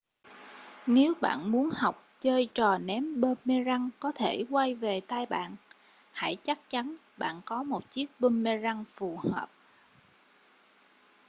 nếu 0.87 1.13
bạn 1.21 1.51
muốn 1.51 1.69
học 1.69 2.03
chơi 2.19 2.49
trò 2.53 2.77
ném 2.77 3.21
boomerang 3.21 3.89
có 3.99 4.11
thể 4.15 4.45
quay 4.49 4.75
về 4.75 5.01
tay 5.07 5.25
bạn 5.25 5.55
hãy 6.11 6.37
chắc 6.43 6.59
chắn 6.69 6.95
bạn 7.17 7.41
có 7.45 7.63
một 7.63 7.91
chiếc 7.91 8.07
boomerang 8.19 8.83
phù 8.85 9.17
hợp 9.17 9.49